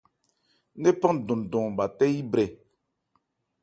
[0.77, 2.45] Ńnephan ndɔnndɔn bha tɛ́ yí brɛ.